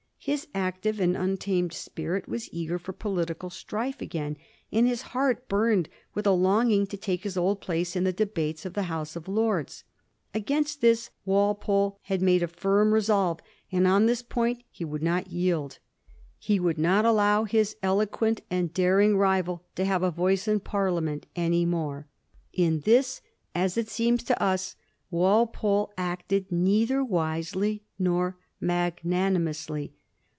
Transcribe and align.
His 0.23 0.47
active 0.53 0.99
and 0.99 1.17
untamed 1.17 1.73
spirit 1.73 2.29
was 2.29 2.47
eager 2.53 2.77
for 2.77 2.93
political 2.93 3.49
strife 3.49 4.01
again; 4.03 4.37
and 4.71 4.85
his 4.87 5.01
heart 5.01 5.49
burned 5.49 5.89
with 6.13 6.27
a 6.27 6.31
longing 6.31 6.85
to 6.87 6.95
take 6.95 7.23
his 7.23 7.37
old 7.37 7.59
place 7.59 7.95
in 7.95 8.03
the 8.03 8.13
debates 8.13 8.63
of 8.63 8.75
the 8.75 8.83
House 8.83 9.15
of 9.15 9.27
Lords. 9.27 9.83
Against 10.31 10.79
this 10.79 11.09
Walpole 11.25 11.97
had 12.03 12.21
made 12.21 12.43
a 12.43 12.47
firm 12.47 12.93
resolve; 12.93 13.39
on 13.73 14.05
this 14.05 14.21
point 14.21 14.61
he 14.69 14.85
would 14.85 15.01
not 15.01 15.31
yield. 15.31 15.79
He 16.37 16.59
would 16.59 16.77
not 16.77 17.03
allow 17.03 17.45
his 17.45 17.75
eloquent 17.81 18.41
and 18.51 18.71
daring 18.71 19.17
rival 19.17 19.65
to 19.73 19.85
have 19.85 20.03
a 20.03 20.11
voice 20.11 20.47
in 20.47 20.59
Parliament 20.59 21.25
any 21.35 21.65
more. 21.65 22.07
In 22.53 22.81
this, 22.81 23.21
as 23.55 23.75
it 23.75 23.89
seems 23.89 24.21
to 24.25 24.39
us, 24.39 24.75
Walpole 25.09 25.91
acted 25.97 26.51
neither 26.51 27.03
wisely 27.03 27.81
nor 27.97 28.37
magnani 28.61 29.37
mously. 29.39 29.93